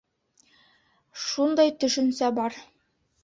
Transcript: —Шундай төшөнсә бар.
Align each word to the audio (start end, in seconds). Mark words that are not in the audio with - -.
—Шундай 1.25 1.73
төшөнсә 1.83 2.31
бар. 2.39 2.57